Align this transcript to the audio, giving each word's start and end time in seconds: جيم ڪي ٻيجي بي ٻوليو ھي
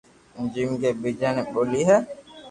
جيم 0.53 0.69
ڪي 0.81 0.89
ٻيجي 1.01 1.29
بي 1.35 1.43
ٻوليو 1.51 1.83
ھي 1.89 1.97